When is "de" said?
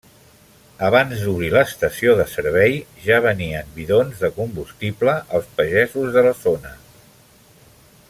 2.21-2.25, 4.25-4.33, 6.17-6.29